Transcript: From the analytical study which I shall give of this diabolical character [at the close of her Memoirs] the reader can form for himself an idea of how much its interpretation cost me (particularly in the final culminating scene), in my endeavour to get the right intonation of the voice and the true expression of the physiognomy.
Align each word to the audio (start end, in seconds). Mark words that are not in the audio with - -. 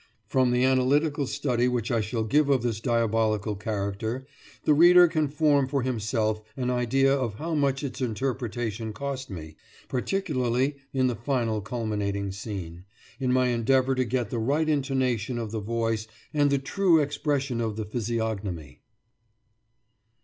From 0.25 0.49
the 0.49 0.63
analytical 0.63 1.27
study 1.27 1.67
which 1.67 1.91
I 1.91 2.01
shall 2.01 2.23
give 2.23 2.49
of 2.49 2.63
this 2.63 2.79
diabolical 2.79 3.55
character 3.55 4.15
[at 4.15 4.15
the 4.15 4.21
close 4.21 4.29
of 4.31 4.33
her 4.33 4.39
Memoirs] 4.41 4.61
the 4.63 4.73
reader 4.87 5.07
can 5.07 5.27
form 5.27 5.67
for 5.67 5.83
himself 5.83 6.41
an 6.57 6.71
idea 6.71 7.13
of 7.13 7.35
how 7.35 7.53
much 7.53 7.83
its 7.83 8.01
interpretation 8.01 8.93
cost 8.93 9.29
me 9.29 9.57
(particularly 9.89 10.77
in 10.91 11.05
the 11.05 11.15
final 11.15 11.61
culminating 11.61 12.31
scene), 12.31 12.85
in 13.19 13.31
my 13.31 13.49
endeavour 13.49 13.93
to 13.93 14.03
get 14.03 14.31
the 14.31 14.39
right 14.39 14.67
intonation 14.67 15.37
of 15.37 15.51
the 15.51 15.59
voice 15.61 16.07
and 16.33 16.49
the 16.49 16.57
true 16.57 16.99
expression 16.99 17.61
of 17.61 17.75
the 17.75 17.85
physiognomy. 17.85 18.81